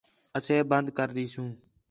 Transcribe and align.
اَسے 0.37 0.55
بند 0.71 0.87
کر 0.97 1.07
ݙیسوں 1.15 1.49